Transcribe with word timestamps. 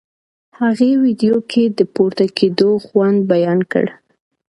هغې 0.59 0.91
ویډیو 1.03 1.35
کې 1.51 1.63
د 1.77 1.79
پورته 1.95 2.25
کېدو 2.37 2.69
خوند 2.85 3.19
بیان 3.31 3.59
کړ. 3.71 3.85